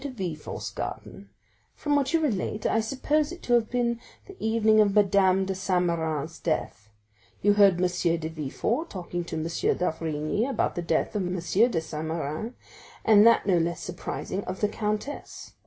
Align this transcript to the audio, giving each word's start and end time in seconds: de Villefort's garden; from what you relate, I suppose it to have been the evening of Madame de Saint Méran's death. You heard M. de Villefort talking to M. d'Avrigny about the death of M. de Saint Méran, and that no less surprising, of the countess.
de 0.01 0.09
Villefort's 0.09 0.71
garden; 0.71 1.29
from 1.75 1.95
what 1.95 2.11
you 2.11 2.19
relate, 2.19 2.65
I 2.65 2.79
suppose 2.79 3.31
it 3.31 3.43
to 3.43 3.53
have 3.53 3.69
been 3.69 3.99
the 4.25 4.35
evening 4.43 4.81
of 4.81 4.95
Madame 4.95 5.45
de 5.45 5.53
Saint 5.53 5.85
Méran's 5.85 6.39
death. 6.39 6.89
You 7.43 7.53
heard 7.53 7.73
M. 7.79 7.87
de 8.17 8.27
Villefort 8.27 8.89
talking 8.89 9.23
to 9.23 9.35
M. 9.35 9.43
d'Avrigny 9.43 10.49
about 10.49 10.73
the 10.73 10.81
death 10.81 11.15
of 11.15 11.21
M. 11.27 11.35
de 11.35 11.81
Saint 11.81 12.07
Méran, 12.07 12.53
and 13.05 13.27
that 13.27 13.45
no 13.45 13.59
less 13.59 13.79
surprising, 13.81 14.43
of 14.45 14.61
the 14.61 14.69
countess. 14.69 15.53